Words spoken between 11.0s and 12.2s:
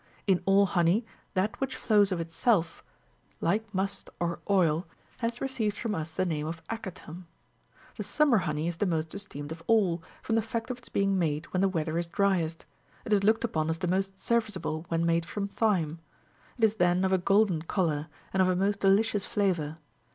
made when the weather is